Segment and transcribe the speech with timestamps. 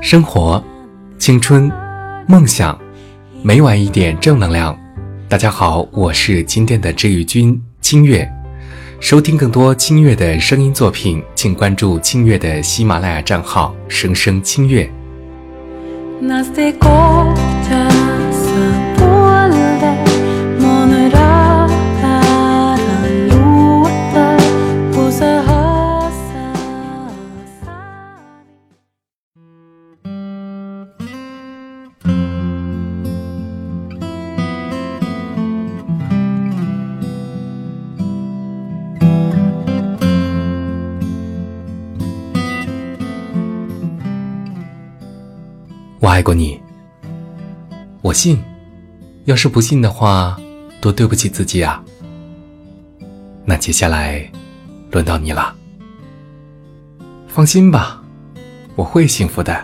[0.00, 0.62] 生活、
[1.18, 1.68] 青春、
[2.28, 2.78] 梦想，
[3.42, 4.78] 每晚一点正能量。
[5.28, 8.30] 大家好，我是今天的治愈君清月。
[9.00, 14.88] 收听更多清月的声音作品，请关注清月的喜马拉雅账号“声声清月”。
[46.00, 46.58] 我爱过你，
[48.00, 48.42] 我信。
[49.26, 50.40] 要是不信的话，
[50.80, 51.84] 多对不起自己啊。
[53.44, 54.26] 那接下来，
[54.90, 55.54] 轮到你了。
[57.28, 58.02] 放心吧，
[58.76, 59.62] 我会幸福的。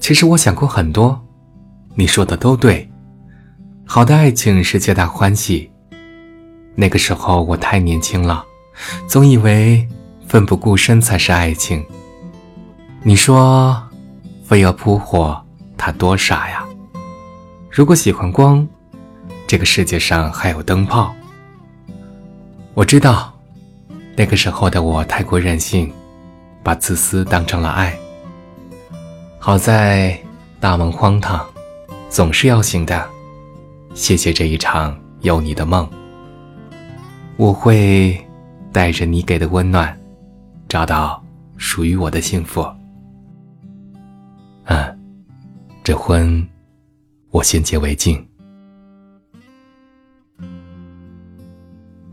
[0.00, 1.24] 其实我想过很多，
[1.94, 2.90] 你说的都对。
[3.86, 5.70] 好的爱情是皆大欢喜。
[6.74, 8.44] 那个时候我太年轻了，
[9.06, 9.86] 总以为
[10.26, 11.84] 奋不顾身才是爱情。
[13.04, 13.80] 你说，
[14.50, 15.40] 飞蛾扑火，
[15.78, 16.66] 他多傻呀！
[17.70, 18.66] 如果喜欢光，
[19.46, 21.14] 这个世界上还有灯泡。
[22.74, 23.32] 我知道，
[24.16, 25.88] 那个时候的我太过任性，
[26.64, 27.96] 把自私当成了爱。
[29.38, 30.18] 好在
[30.58, 31.46] 大梦荒唐，
[32.08, 33.08] 总是要醒的。
[33.94, 35.88] 谢谢这一场有你的梦，
[37.36, 38.20] 我会
[38.72, 39.96] 带着你给的温暖，
[40.68, 41.22] 找到
[41.56, 42.66] 属于我的幸福。
[45.90, 46.48] 这婚
[47.32, 48.24] 我先结为敬。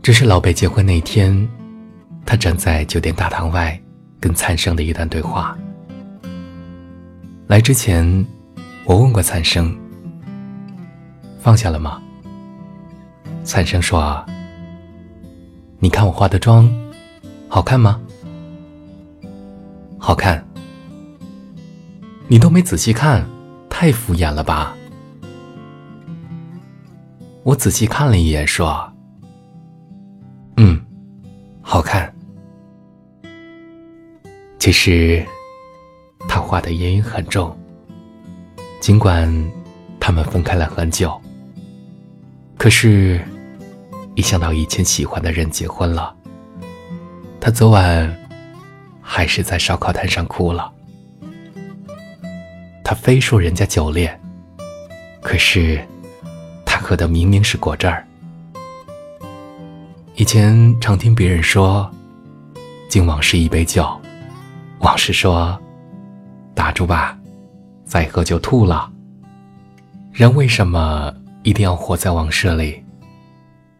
[0.02, 1.48] 这是老贝结婚那天，
[2.26, 3.80] 他站在酒店大堂外
[4.18, 5.56] 跟灿生的一段对话。
[7.46, 8.26] 来之前，
[8.84, 9.72] 我问过灿生
[11.38, 12.02] ：“放下了吗？”
[13.46, 14.26] 灿生说
[15.78, 16.68] ：“你看我化的妆，
[17.46, 18.00] 好看吗？
[20.00, 20.44] 好看。
[22.26, 23.24] 你都没仔细看，
[23.68, 24.76] 太敷衍了吧？”
[27.44, 28.92] 我仔细看了一眼，说
[30.58, 30.84] ：“嗯，
[31.62, 32.12] 好看。”
[34.58, 35.24] 其实，
[36.28, 37.56] 他画的阴影很重。
[38.80, 39.32] 尽管
[39.98, 41.18] 他们分开了很久，
[42.56, 43.20] 可是，
[44.14, 46.14] 一想到以前喜欢的人结婚了，
[47.40, 48.14] 他昨晚
[49.00, 50.72] 还是在烧烤摊上哭了。
[52.88, 54.18] 他非说人家酒烈，
[55.20, 55.78] 可是。
[56.64, 58.02] 他喝的明明是果汁儿。
[60.14, 61.90] 以前常听别人说，
[62.88, 63.86] 敬往事一杯酒，
[64.78, 65.60] 往事说，
[66.54, 67.18] 打住吧，
[67.84, 68.90] 再喝就吐了。
[70.10, 72.82] 人为什么一定要活在往事里？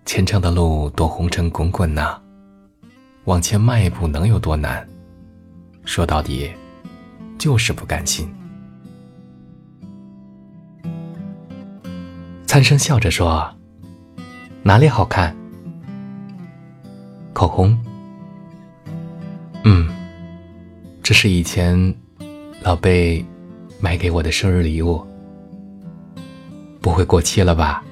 [0.04, 2.20] 前程的路多红尘滚滚呐，
[3.24, 4.86] 往前迈一步能有多难？
[5.86, 6.52] 说到底，
[7.38, 8.30] 就是不甘心。
[12.48, 13.46] 灿生笑着说
[14.64, 15.36] ：“哪里好看？
[17.34, 17.78] 口红。
[19.64, 19.86] 嗯，
[21.02, 21.94] 这是以前
[22.62, 23.22] 老贝
[23.78, 25.06] 买给我的生日礼物，
[26.80, 27.84] 不会过期了吧？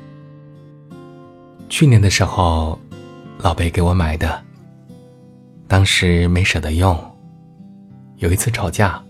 [1.69, 2.79] 去年的时候，
[3.37, 4.43] 老贝给我买的，
[5.69, 6.99] 当时没舍得用。
[8.17, 9.05] 有一次吵架，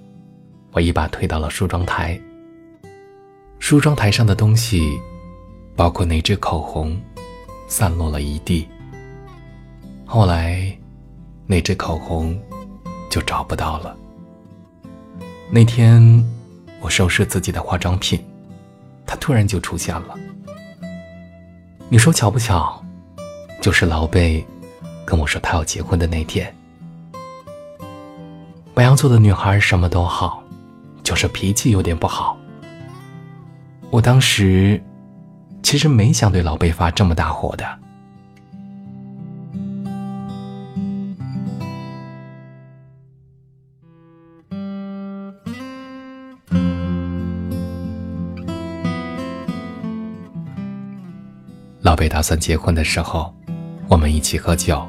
[0.73, 2.21] 我一把推到了梳妆台，
[3.61, 4.83] 梳妆台上的东西。”
[5.77, 6.99] 包括那支口红，
[7.69, 8.67] 散落了一地。
[10.07, 10.75] 后来，
[11.47, 12.41] 那支口红
[13.11, 13.95] 就找不到了。
[15.51, 16.25] 那天，
[16.81, 18.19] 我收拾自己的化妆品，
[19.05, 20.15] 它突然就出现了。
[21.91, 22.83] 你说巧不巧？
[23.61, 24.45] 就是老贝
[25.05, 26.53] 跟我说他要结婚的那天。
[28.72, 30.43] 白羊座的女孩什么都好，
[31.03, 32.39] 就是脾气有点不好。
[33.91, 34.83] 我当时。
[35.66, 37.66] 其实没想对老贝发这么大火的。
[51.80, 53.34] 老贝打算结婚的时候，
[53.89, 54.86] 我们一起喝酒。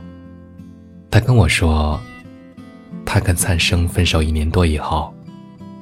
[1.10, 2.00] 他跟我说，
[3.04, 5.12] 他跟灿生分手一年多以后，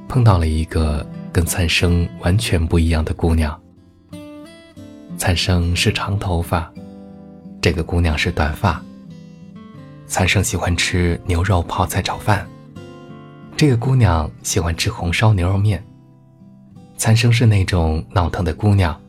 [0.07, 3.61] 碰到了一个跟灿生完全不一样的姑娘。
[5.17, 6.71] 灿生是长头发，
[7.61, 8.81] 这个姑娘是短发。
[10.07, 12.47] 灿生喜欢吃牛肉泡菜炒饭，
[13.57, 15.83] 这个姑娘喜欢吃红烧牛肉面。
[16.97, 18.99] 灿生是那种闹腾的姑娘，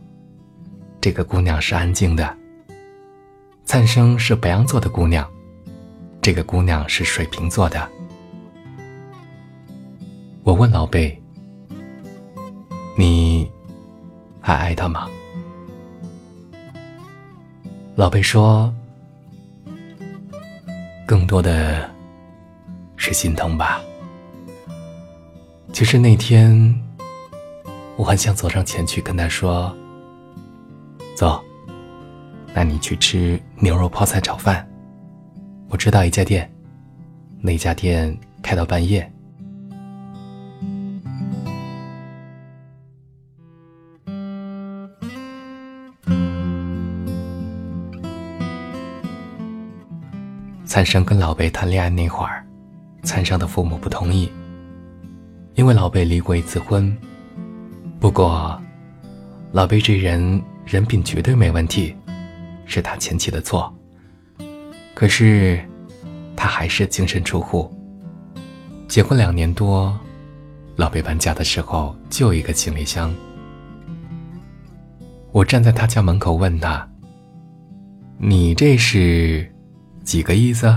[1.01, 2.37] 这个姑娘是安静的。
[3.65, 5.29] 灿生是白羊座的姑娘，
[6.23, 7.89] 这个姑娘是水瓶座的。
[10.45, 11.21] 我问老贝
[12.97, 13.51] ：“你
[14.41, 15.09] 还爱他吗？”
[17.97, 18.71] 老贝说
[21.09, 21.91] ：“更多的
[22.99, 23.81] 是心疼吧。”
[25.73, 26.79] 其实那天，
[27.97, 29.75] 我很想走上前去跟他说
[31.17, 31.43] ：“走，
[32.53, 34.69] 那你去吃牛肉泡菜炒饭。
[35.71, 36.53] 我知道一家店，
[37.41, 39.11] 那家店开到半夜。”
[50.67, 52.45] 灿生跟老贝谈恋爱那会儿，
[53.05, 54.29] 灿生的父母不同意，
[55.55, 56.95] 因为老贝离过一次婚。
[58.01, 58.61] 不过，
[59.53, 61.95] 老贝这人人品绝对没问题，
[62.65, 63.73] 是他前妻的错。
[64.93, 65.65] 可是，
[66.35, 67.73] 他还是净身出户。
[68.89, 69.97] 结婚两年多，
[70.75, 73.15] 老贝搬家的时候就一个行李箱。
[75.31, 76.89] 我站在他家门口问他
[78.19, 79.49] ：“你这是？”
[80.07, 80.73] 几个意思？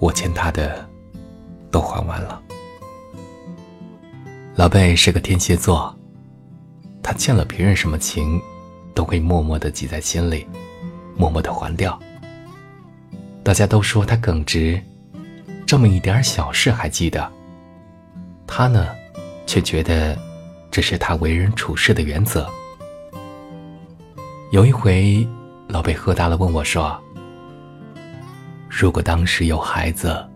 [0.00, 0.84] 我欠他的
[1.70, 2.42] 都还完了。
[4.56, 5.96] 老贝是个天蝎座，
[7.04, 8.42] 他欠了别人什么情，
[8.94, 10.44] 都会默默的记在心里，
[11.16, 11.96] 默默的还掉。
[13.44, 14.82] 大家都说他耿直，
[15.64, 17.32] 这么一点小事还记得。
[18.44, 18.88] 他呢，
[19.46, 20.18] 却觉得
[20.68, 22.50] 这是他为人处事的原则。
[24.50, 25.24] 有一回。
[25.68, 26.98] 老贝喝大了，问我说
[28.68, 30.26] ：“如果当时有孩子，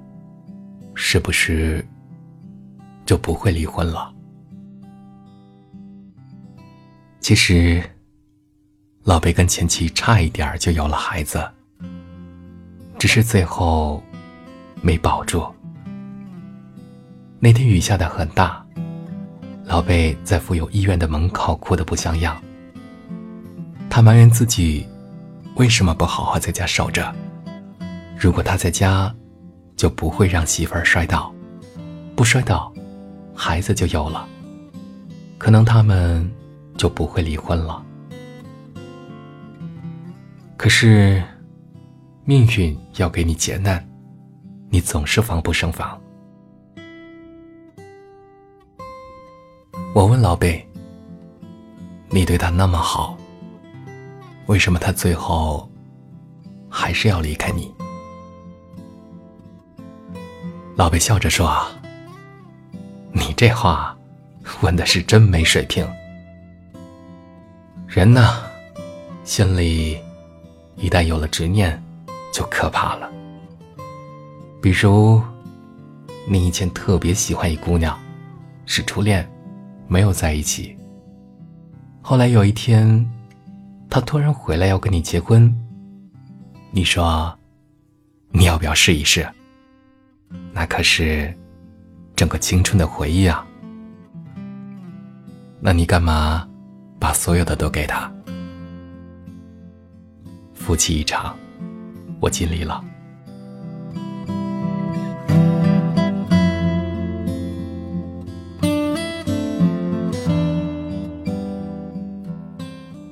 [0.95, 1.85] 是不是
[3.07, 4.13] 就不会离婚了？”
[7.19, 7.83] 其实，
[9.05, 11.43] 老贝跟前妻差一点就有了孩子，
[12.99, 14.03] 只是最后
[14.83, 15.43] 没保住。
[17.41, 18.63] 那天雨下的很大，
[19.65, 22.41] 老贝在妇幼医院的门口哭得不像样，
[23.89, 24.87] 他埋怨自己。
[25.57, 27.15] 为什么不好好在家守着？
[28.19, 29.15] 如果他在家，
[29.77, 31.33] 就不会让媳妇儿摔倒，
[32.17, 32.73] 不摔倒，
[33.35, 34.27] 孩子就有了，
[35.39, 36.29] 可能他们
[36.77, 37.85] 就不会离婚了。
[40.57, 41.23] 可是，
[42.25, 43.85] 命运要给你劫难，
[44.71, 46.01] 你总是防不胜防。
[49.95, 50.67] 我问老贝
[52.09, 53.19] ：“你对他那么好？”
[54.53, 55.67] 为什么他最后
[56.69, 57.73] 还是要离开你？
[60.77, 61.71] 老贝笑着说：“啊
[63.13, 63.97] 你这话
[64.61, 65.89] 问的是真没水平。
[67.87, 68.43] 人呢，
[69.25, 69.99] 心里
[70.77, 71.83] 一旦有了执念，
[72.31, 73.11] 就可怕了。
[74.61, 75.23] 比如，
[76.29, 77.99] 你以前特别喜欢一姑娘，
[78.67, 79.27] 是初恋，
[79.89, 80.77] 没有在一起。
[82.03, 83.03] 后来有一天。”
[83.93, 85.55] 他突然回来要跟你结婚，
[86.71, 87.39] 你说，
[88.31, 89.29] 你要不要试一试？
[90.51, 91.31] 那可是
[92.17, 93.47] 整个青春的回忆啊！
[95.61, 96.49] 那你干嘛
[96.99, 98.11] 把所有的都给他？
[100.55, 101.37] 夫妻一场，
[102.19, 102.83] 我尽力了。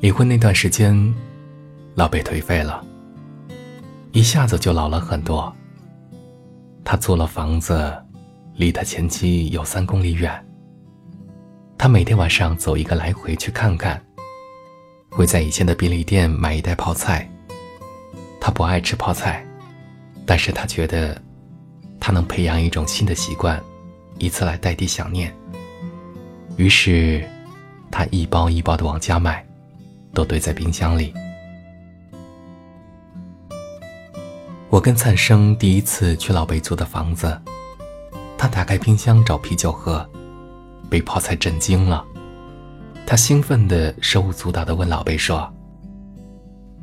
[0.00, 1.14] 离婚那段时间，
[1.94, 2.82] 老贝颓废了，
[4.12, 5.54] 一下子就老了很多。
[6.82, 7.94] 他租了房子，
[8.54, 10.32] 离他前妻有三公里远。
[11.76, 14.02] 他每天晚上走一个来回去看看，
[15.10, 17.30] 会在以前的便利店买一袋泡菜。
[18.40, 19.44] 他不爱吃泡菜，
[20.24, 21.20] 但是他觉得，
[22.00, 23.62] 他能培养一种新的习惯，
[24.18, 25.30] 以此来代替想念。
[26.56, 27.22] 于是，
[27.90, 29.46] 他一包一包的往家买。
[30.12, 31.12] 都堆在冰箱里。
[34.68, 37.40] 我跟灿生第一次去老贝租的房子，
[38.38, 40.08] 他打开冰箱找啤酒喝，
[40.88, 42.04] 被泡菜震惊了。
[43.04, 45.52] 他兴奋的手舞足蹈的问老贝说：“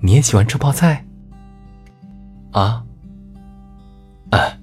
[0.01, 1.05] 你也喜欢吃泡菜？”
[2.51, 2.83] 啊？
[4.31, 4.57] 啊！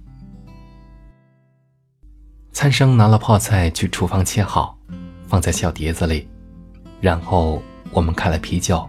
[2.52, 4.78] 灿生拿了泡菜去厨房切好，
[5.26, 6.28] 放在小碟子里。
[7.00, 7.62] 然后
[7.94, 8.86] 我们开了啤酒。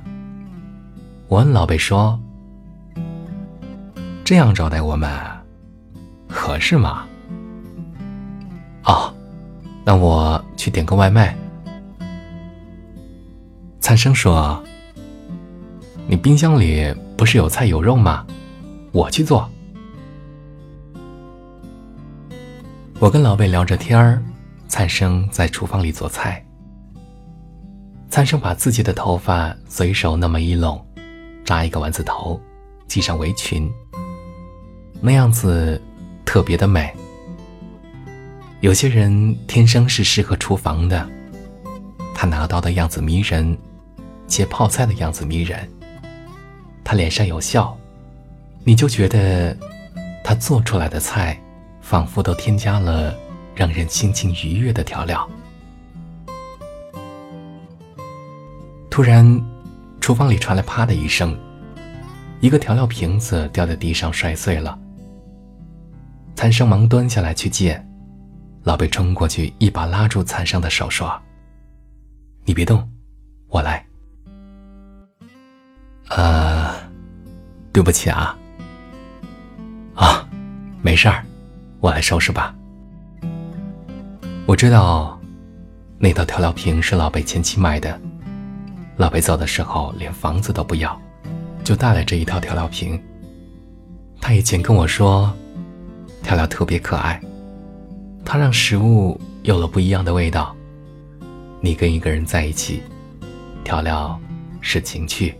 [1.27, 2.19] 我问老贝说
[4.25, 5.09] ：“这样招待我们，
[6.27, 7.05] 合适吗？”
[8.83, 9.13] 哦，
[9.85, 11.37] 那我去点个外卖。
[13.79, 14.61] 灿生说
[16.07, 18.25] ：“你冰箱里不是有菜有肉吗？
[18.91, 19.49] 我去做。”
[22.99, 24.23] 我跟老贝聊着天儿，
[24.67, 26.44] 灿生在厨房里做菜。
[28.15, 30.81] 三生把自己的头发随手那么一拢，
[31.43, 32.39] 扎一个丸子头，
[32.87, 33.69] 系上围裙，
[35.01, 35.81] 那样子
[36.23, 36.95] 特别的美。
[38.61, 41.05] 有些人天生是适合厨房的，
[42.13, 43.57] 他拿刀的样子迷人，
[44.29, 45.69] 切泡菜的样子迷人。
[46.85, 47.77] 他脸上有笑，
[48.63, 49.57] 你就觉得
[50.23, 51.37] 他做出来的菜。
[51.81, 53.13] 仿佛都添加了
[53.53, 55.29] 让人心情愉悦的调料。
[58.95, 59.43] 突然，
[59.99, 61.37] 厨房里传来“啪”的一声，
[62.39, 64.79] 一个调料瓶子掉在地上摔碎了。
[66.33, 67.85] 残生忙蹲下来去捡，
[68.63, 71.13] 老贝冲过去一把拉住残生的手说
[72.47, 72.89] ：“你别动，
[73.49, 73.85] 我来。”
[76.07, 76.73] 呃，
[77.73, 78.33] 对不起啊。
[79.93, 80.25] 啊，
[80.81, 81.21] 没事儿。
[81.81, 82.55] 我来收拾吧。
[84.45, 85.19] 我知道，
[85.99, 87.99] 那套调料瓶是老贝前妻买的。
[88.97, 90.99] 老贝走的时候连房子都不要，
[91.63, 93.01] 就带来这一套调料瓶。
[94.21, 95.31] 他以前跟我说，
[96.23, 97.21] 调料特别可爱，
[98.23, 100.55] 它让食物有了不一样的味道。
[101.59, 102.81] 你跟一个人在一起，
[103.63, 104.19] 调料
[104.61, 105.35] 是情趣。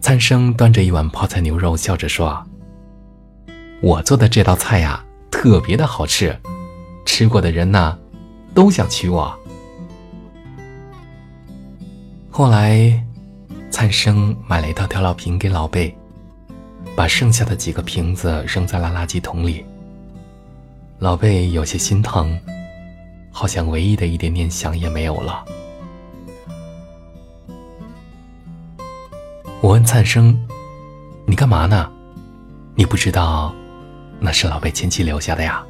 [0.00, 2.42] 餐生端着一碗泡菜牛肉，笑着说。
[3.82, 6.34] 我做的这道菜呀，特别的好吃，
[7.04, 7.98] 吃过的人呢，
[8.54, 9.38] 都想娶我。
[12.40, 12.98] 后来，
[13.70, 15.94] 灿生买了一套调料瓶给老贝，
[16.96, 19.62] 把剩下的几个瓶子扔在了垃圾桶里。
[21.00, 22.40] 老贝有些心疼，
[23.30, 25.44] 好像唯一的一点念想也没有了。
[29.60, 30.34] 我问灿生
[31.28, 31.92] ：“你干嘛呢？
[32.74, 33.54] 你不知道？”
[34.18, 35.62] 那是老贝前妻留下的呀。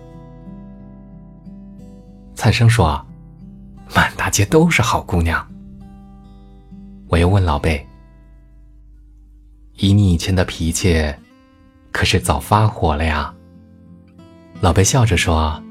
[2.36, 3.04] 灿生说
[3.92, 5.44] ：“满大街都是好姑娘。”
[7.10, 7.84] 我又问老贝
[9.76, 11.12] ：“以你以前的脾气，
[11.90, 13.34] 可是早发火了呀？”
[14.62, 15.62] 老贝笑着说：“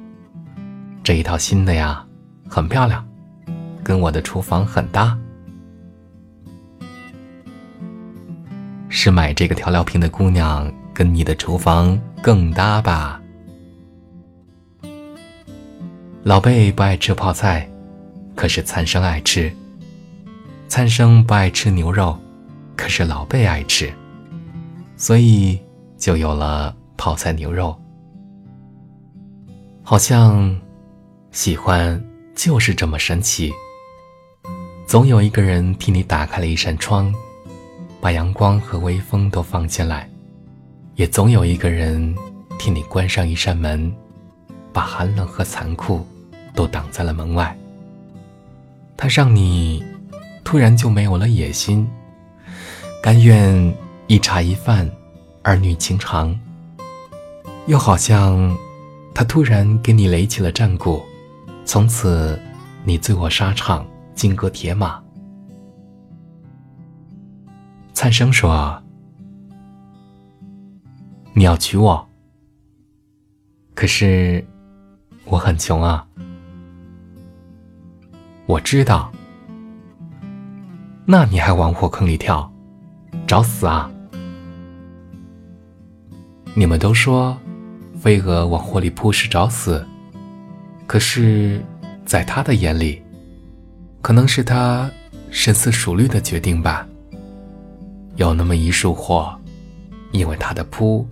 [1.02, 2.06] 这一套新的呀，
[2.48, 3.08] 很漂亮，
[3.84, 5.18] 跟我的厨房很搭。
[8.90, 13.22] 是买这个调料瓶的姑娘。”跟你的厨房更搭吧。
[16.24, 17.66] 老贝不爱吃泡菜，
[18.36, 19.50] 可是灿生爱吃。
[20.70, 22.16] 灿生不爱吃牛肉，
[22.78, 23.92] 可是老贝爱吃，
[24.96, 25.60] 所以
[25.98, 27.76] 就有了泡菜牛肉。
[29.82, 30.56] 好像
[31.32, 32.00] 喜欢
[32.36, 33.52] 就是这么神奇。
[34.86, 37.12] 总有一个人替你打开了一扇窗，
[38.00, 40.08] 把阳光和微风都放进来。
[40.94, 42.16] 也总有一个人
[42.60, 43.92] 替你关上一扇门，
[44.72, 46.06] 把寒冷和残酷
[46.54, 47.58] 都挡在了门外。
[48.96, 49.84] 他让你
[50.50, 51.88] 突然就没有了野心，
[53.04, 53.72] 甘愿
[54.08, 54.90] 一茶一饭，
[55.44, 56.36] 儿女情长。
[57.68, 58.58] 又好像
[59.14, 61.06] 他突然给你垒起了战鼓，
[61.66, 62.42] 从此
[62.84, 65.00] 你醉卧沙场，金戈铁马。
[67.94, 68.82] 灿生说。
[71.36, 72.10] 你要娶我，
[73.76, 74.44] 可是
[75.26, 76.08] 我很穷啊。
[78.48, 79.12] 我知道，
[81.12, 82.48] 那你还往火坑里跳，
[83.26, 83.90] 找死啊！
[86.54, 87.36] 你们都说
[88.00, 89.84] 飞蛾往火里扑是找死，
[90.86, 91.66] 可是，
[92.06, 93.02] 在他的眼里，
[94.04, 94.88] 可能是他
[95.32, 96.88] 深思熟虑的决定吧。
[98.18, 99.36] 有那么一束火，
[100.12, 101.04] 因为他的扑。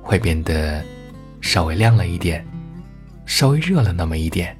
[0.00, 0.84] 会变得
[1.40, 2.46] 稍微亮了一点，
[3.26, 4.56] 稍微热了那么一点。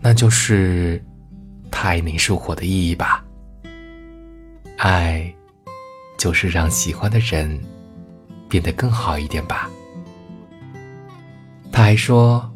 [0.00, 1.02] 那就是
[1.70, 3.22] 他爱那束火的意义吧。
[4.82, 5.30] 爱，
[6.16, 7.62] 就是让喜欢的人
[8.48, 9.70] 变得更好一点吧。
[11.70, 12.50] 他还说，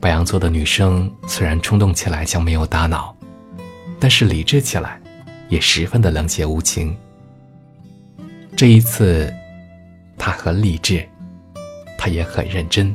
[0.00, 3.14] 白羊座的女生虽然冲动起来像没有大脑，
[4.00, 4.98] 但是理智起来
[5.50, 6.96] 也十分的冷血无情。
[8.56, 9.32] 这一次。
[10.18, 11.06] 他很理智，
[11.98, 12.92] 他也很认真。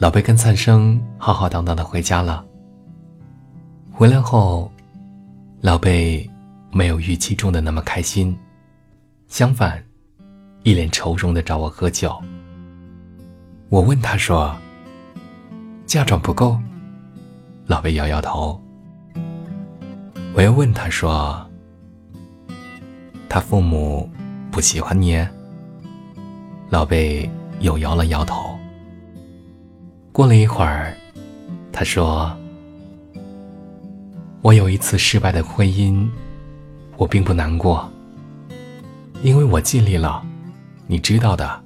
[0.00, 2.42] 老贝跟灿生浩浩荡荡的回家了。
[3.92, 4.72] 回来后，
[5.60, 6.28] 老贝
[6.72, 8.34] 没有预期中的那么开心，
[9.28, 9.84] 相反，
[10.62, 12.18] 一脸愁容的找我喝酒。
[13.68, 14.56] 我问他说
[15.84, 16.58] ：“嫁妆不够？”
[17.68, 18.58] 老贝摇摇头。
[20.32, 21.46] 我又问他说
[23.28, 24.08] ：“他父母
[24.50, 25.22] 不喜欢你？”
[26.70, 27.30] 老贝
[27.60, 28.58] 又摇了摇头。
[30.12, 30.94] 过了一会儿，
[31.72, 32.36] 他说
[34.42, 36.06] ：“我有一次失败的婚姻，
[36.96, 37.88] 我并不难过，
[39.22, 40.22] 因为我尽力了，
[40.88, 41.62] 你知道的。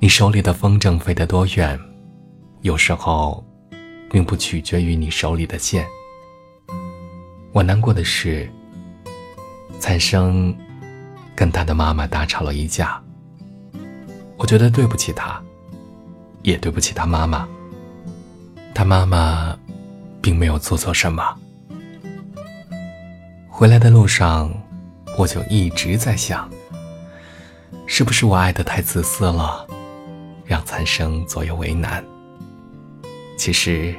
[0.00, 1.78] 你手里的风筝飞得多远，
[2.62, 3.42] 有时候，
[4.10, 5.86] 并不取决于你手里的线。
[7.52, 8.50] 我难过的是，
[9.78, 10.54] 灿生
[11.34, 13.00] 跟他的妈妈大吵了一架，
[14.36, 15.40] 我觉得对不起他。”
[16.46, 17.46] 也对不起他妈妈。
[18.72, 19.58] 他妈妈
[20.22, 21.36] 并没有做错什么。
[23.48, 24.52] 回来的路上，
[25.18, 26.48] 我就一直在想，
[27.84, 29.66] 是不是我爱的太自私了，
[30.44, 32.04] 让残生左右为难。
[33.36, 33.92] 其实，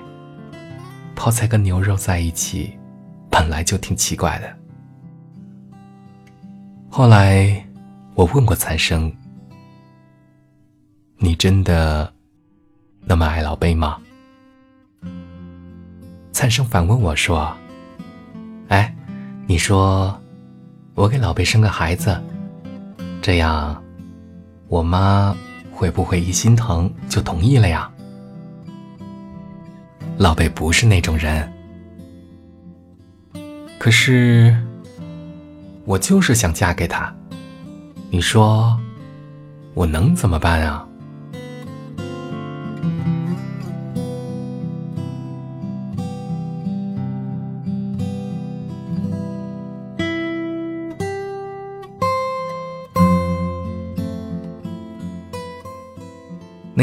[1.18, 2.78] 泡菜跟牛肉在一起，
[3.30, 4.56] 本来就挺奇怪的。
[6.90, 7.62] 后来，
[8.16, 9.14] 我问过残生
[11.20, 12.10] ：“你真的？”
[13.10, 13.98] 那么爱老贝吗？
[16.34, 17.56] 灿生反问我说
[18.68, 18.94] ：“哎，
[19.48, 20.20] 你说，
[20.94, 22.22] 我给老贝生个孩子，
[23.22, 23.82] 这样，
[24.68, 25.34] 我妈
[25.72, 27.90] 会不会一心疼就同意了呀？”
[30.20, 31.50] 老贝不是那种人，
[33.80, 34.54] 可是，
[35.86, 37.16] 我就是想嫁给他，
[38.10, 38.78] 你说，
[39.74, 40.87] 我能怎么办啊？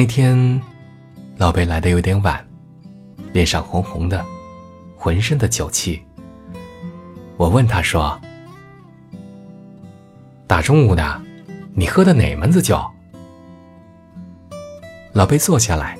[0.04, 0.60] 那天，
[1.38, 2.46] 老贝来的有点晚，
[3.32, 4.22] 脸上红红的，
[4.98, 6.04] 浑身的酒气。
[7.38, 8.20] 我问他说
[10.46, 11.22] ：“大中午的，
[11.72, 12.78] 你喝的哪门子酒？”
[15.14, 15.98] 老贝坐下来，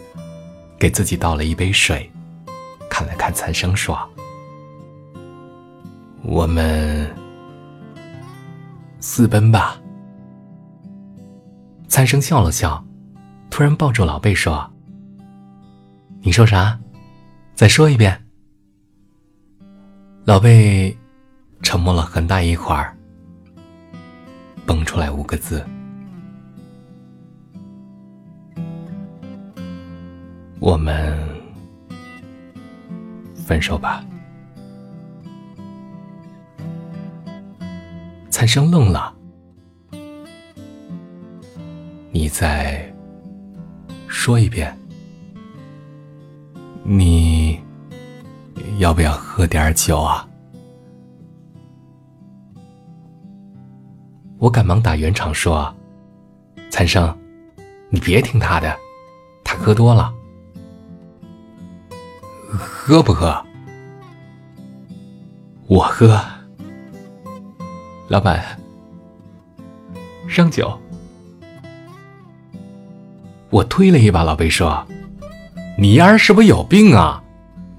[0.78, 2.12] 给自己倒了一杯水，
[2.90, 3.98] 看了看残生，说
[6.22, 7.10] ：“我们
[9.00, 9.80] 私奔吧。”
[11.88, 12.84] 残生笑了笑。
[13.54, 14.68] 突然抱住老贝说
[16.22, 16.76] ：“你说啥？
[17.54, 18.20] 再说一遍。”
[20.26, 20.98] 老贝
[21.62, 22.96] 沉默了很大一会儿，
[24.66, 25.64] 蹦出来五个字
[30.58, 31.16] ：“我们
[33.36, 34.04] 分手吧。”
[38.30, 39.14] 灿生愣了
[42.10, 42.92] ：“你在？”
[44.14, 44.74] 说一遍，
[46.84, 47.60] 你
[48.78, 50.26] 要不要喝点酒啊？
[54.38, 55.74] 我赶忙打圆场说
[56.70, 57.14] ：“残生，
[57.90, 58.74] 你别听他的，
[59.42, 60.14] 他喝多了。
[62.48, 63.44] 喝不喝？
[65.66, 66.18] 我喝。
[68.08, 68.58] 老板，
[70.28, 70.72] 上酒。”
[73.54, 74.84] 我推了一把老贝，说
[75.78, 77.22] ：“你丫是不是有病啊？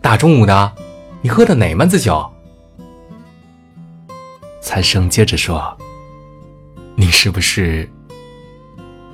[0.01, 0.71] 大中午的，
[1.21, 2.25] 你喝的哪门子酒？”
[4.63, 5.77] 残生接着说
[6.95, 7.89] ：“你是不是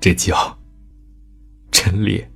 [0.00, 0.34] 这酒
[1.70, 2.28] 真烈。”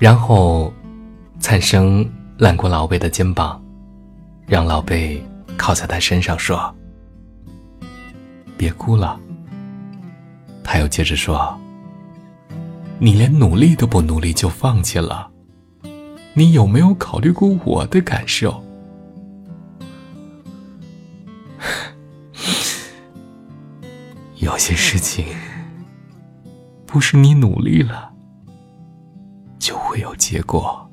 [0.00, 0.72] 然后，
[1.38, 2.08] 灿生
[2.38, 3.62] 揽过老贝的肩膀，
[4.46, 5.22] 让老贝
[5.58, 6.74] 靠在他身上说
[8.56, 9.20] ：“别哭了。”
[10.64, 11.54] 他又接着说
[12.98, 15.30] ：“你连努力都不努力就放弃了，
[16.32, 18.64] 你有没有考虑过我的感受？
[24.36, 25.26] 有些事情
[26.86, 28.08] 不是你努力了。”
[29.60, 30.90] 就会有结果。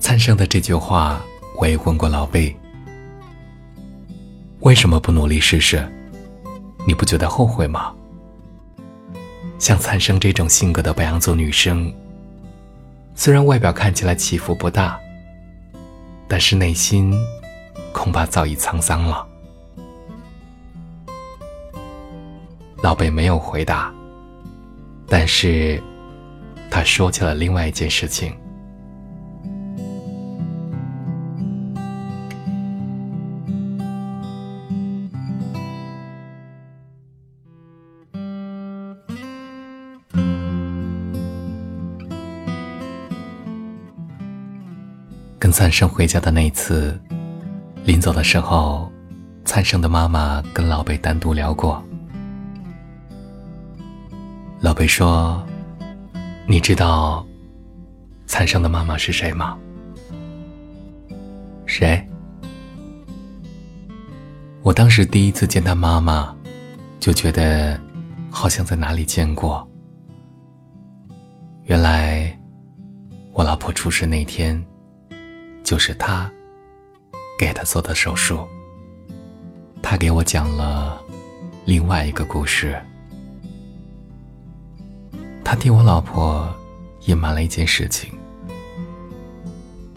[0.00, 1.20] 灿生的这句话，
[1.60, 2.56] 我也问过老贝：
[4.60, 5.86] 为什么不努力试试？
[6.86, 7.94] 你不觉得后悔吗？
[9.58, 11.92] 像灿生这种性格的白羊座女生，
[13.14, 14.98] 虽然外表看起来起伏不大，
[16.26, 17.14] 但是内心
[17.92, 19.28] 恐怕早已沧桑了。
[22.80, 23.92] 老贝没有回答，
[25.08, 25.82] 但是
[26.70, 28.32] 他说起了另外一件事情。
[45.40, 46.98] 跟灿生回家的那一次，
[47.84, 48.90] 临走的时候，
[49.44, 51.82] 灿生的妈妈跟老贝单独聊过。
[54.60, 55.46] 老贝说
[56.46, 57.24] ：“你知道
[58.26, 59.56] 残生的妈妈是谁吗
[61.64, 62.04] ？”“谁？”
[64.62, 66.34] 我当时第一次见他妈妈，
[66.98, 67.80] 就觉得
[68.30, 69.66] 好像在哪里见过。
[71.64, 72.36] 原来，
[73.32, 74.64] 我老婆出事那天。
[75.64, 76.30] 就是他
[77.38, 78.48] 给他做的手术。
[79.82, 80.98] 他给我讲了
[81.66, 82.80] 另外一个故事。
[85.50, 86.46] 他替我老婆
[87.06, 88.12] 隐瞒了一件事情。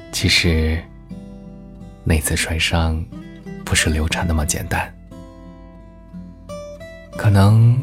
[0.09, 0.81] 其实
[2.05, 3.03] 那次摔伤
[3.65, 4.89] 不是流产那么简单，
[7.17, 7.77] 可能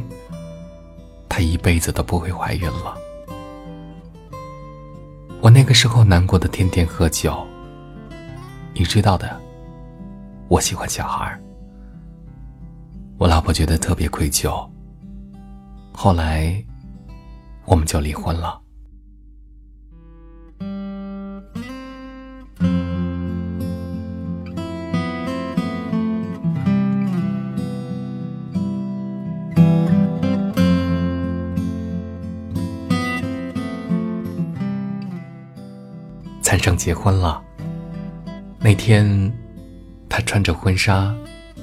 [1.28, 2.96] 她一辈子都不会怀孕了。
[5.42, 7.46] 我那个时候难过的天天喝酒。
[8.72, 9.38] 你知道的，
[10.48, 11.38] 我喜欢小孩
[13.18, 14.66] 我老婆觉得特别愧疚。
[15.92, 16.64] 后来，
[17.68, 18.60] 我们就离婚了。
[36.42, 37.42] 灿生结婚了。
[38.58, 39.30] 那天，
[40.08, 41.14] 他穿着婚纱，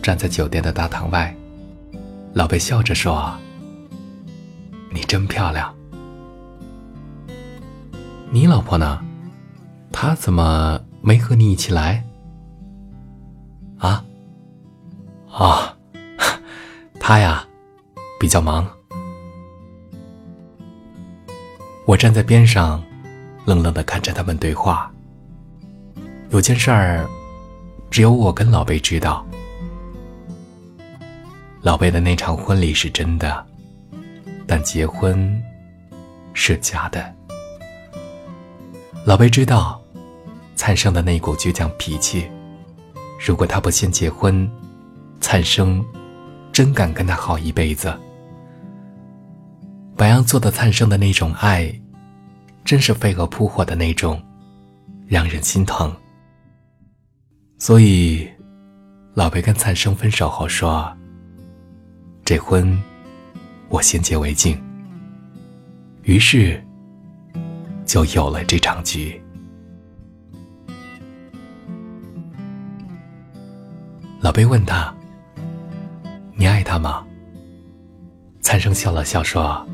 [0.03, 1.35] 站在酒店的大堂外。
[2.33, 3.35] 老贝笑着说
[4.93, 5.73] ：“你真漂亮。”
[8.31, 8.99] 你老婆呢？
[9.91, 12.03] 她怎么没和你一起来？
[13.77, 14.03] 啊？
[15.31, 15.77] 啊，
[16.99, 17.45] 她呀，
[18.19, 18.67] 比较忙。
[21.85, 22.83] 我站在边上，
[23.45, 24.91] 冷冷的看着他们对话。
[26.31, 27.07] 有件事儿，
[27.89, 29.25] 只有我跟老贝知道。
[31.61, 33.45] 老贝的那场婚礼是真的，
[34.45, 35.41] 但结婚
[36.33, 37.14] 是假的。
[39.05, 39.79] 老贝知道，
[40.55, 42.27] 灿生的那股倔强脾气，
[43.23, 44.49] 如果他不先结婚，
[45.21, 45.85] 灿生
[46.51, 47.95] 真敢跟他好一辈子。
[49.95, 51.71] 白羊座的灿生的那种爱，
[52.63, 54.19] 真是飞蛾扑火的那种，
[55.05, 55.95] 让人心疼。
[57.59, 58.27] 所以，
[59.13, 60.91] 老贝跟灿生分手后说
[62.25, 62.75] ：“这婚，
[63.69, 64.59] 我先结为敬。”
[66.01, 66.64] 于是，
[67.85, 69.21] 就有了这场局。
[74.21, 74.93] 老贝问他
[76.35, 77.05] ：“你爱他吗？”
[78.41, 79.65] 灿生笑了笑说：“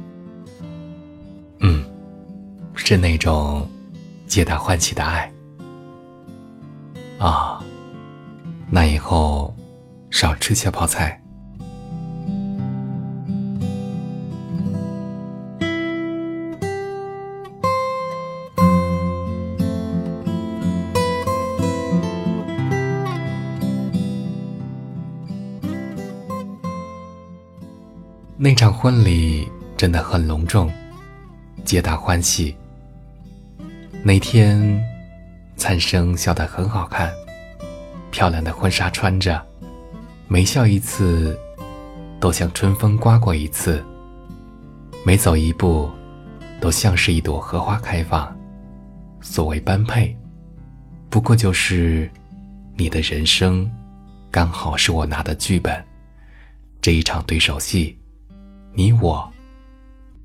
[1.60, 1.86] 嗯，
[2.76, 3.70] 是那种
[4.28, 5.32] 皆大欢喜的爱。”
[7.20, 7.64] 啊。
[8.74, 9.54] 那以后，
[10.10, 11.21] 少吃些泡菜。
[28.62, 30.72] 场婚礼真的很隆重，
[31.66, 32.56] 皆大欢喜。
[34.04, 34.80] 那天，
[35.56, 37.12] 灿生笑得很好看。
[38.12, 39.44] 漂亮的婚纱穿着，
[40.28, 41.36] 每笑一次，
[42.20, 43.84] 都像春风刮过一次；
[45.04, 45.90] 每走一步，
[46.60, 48.32] 都像是一朵荷花开放。
[49.22, 50.16] 所谓般配，
[51.10, 52.08] 不过就是
[52.76, 53.68] 你的人生，
[54.30, 55.84] 刚好是我拿的剧本。
[56.80, 57.98] 这一场对手戏，
[58.74, 59.30] 你我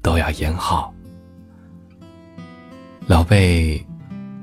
[0.03, 0.93] 都要演好。
[3.07, 3.85] 老贝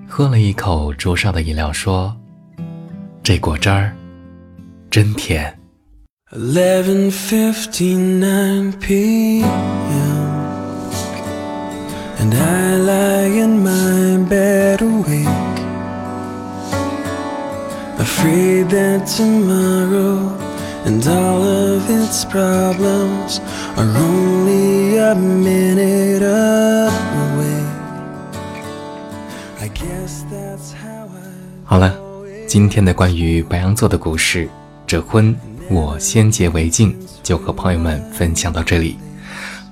[0.07, 2.15] 喝了一口桌上的饮料，说。
[3.23, 3.95] 这果汁儿
[4.89, 5.57] 真甜。
[6.33, 9.45] Eleven fifty nine p.m.
[12.19, 15.59] and I lie in my bed awake,
[17.97, 20.31] afraid that tomorrow
[20.85, 23.39] and all of its problems
[23.75, 27.63] are only a minute away.
[29.59, 31.65] I guess that's how I.
[31.65, 31.95] 好了，
[32.47, 34.47] 今天的关于白羊座的故事，
[34.85, 35.35] 这婚
[35.69, 38.97] 我先结为敬，就和朋友们分享到这里。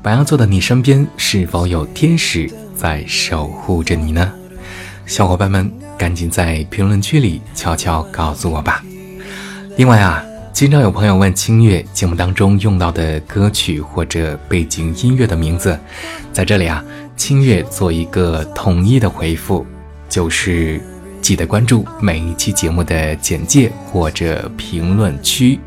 [0.02, 4.32] 白羊座的你身边是否有天使在守护着你呢？
[5.06, 8.84] 小伙伴们，赶紧在评论区里悄悄告诉我吧。
[9.78, 15.78] 另外啊，经常有朋友问清月节目当中用到的歌曲或者背景音乐的名字，
[16.32, 16.84] 在这里啊，
[17.16, 19.66] 清月做一个统一的回复，
[20.08, 20.80] 就是
[21.20, 25.60] 记得关注每一期节目的简介或者评论区，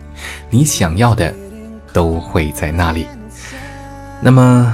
[0.48, 1.34] 你想要的
[1.92, 3.06] 都会在那里。
[4.20, 4.72] 那么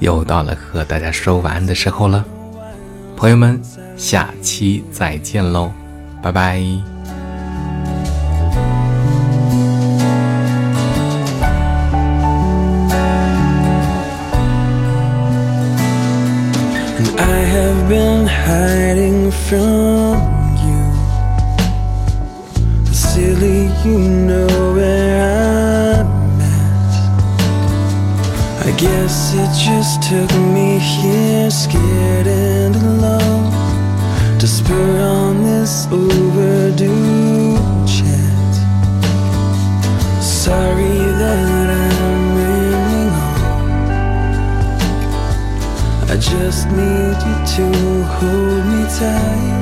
[0.00, 2.22] 又到了和大家说晚安的时候了，
[3.16, 3.58] 朋友们，
[3.96, 5.70] 下期再见喽，
[6.22, 6.91] 拜拜。
[19.52, 20.16] From
[20.64, 20.82] you.
[22.90, 26.92] Silly, you know where I'm at.
[28.66, 33.52] I guess it just took me here, scared and alone,
[34.40, 37.58] to spur on this overdue
[37.94, 38.52] chat.
[40.22, 40.91] Sorry
[46.32, 49.61] just need you to hold me tight.